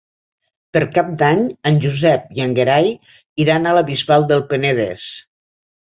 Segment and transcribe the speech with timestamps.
[0.77, 1.43] Per Cap d'Any
[1.73, 2.91] en Josep i en Gerai
[3.47, 5.11] iran a la Bisbal del Penedès.